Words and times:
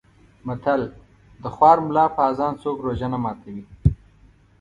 متل: 0.47 0.81
د 1.41 1.43
خوار 1.55 1.77
ملا 1.87 2.05
په 2.15 2.21
اذان 2.29 2.53
څوک 2.63 2.77
روژه 2.85 3.07
نه 3.13 3.19
ماتوي. 3.23 3.65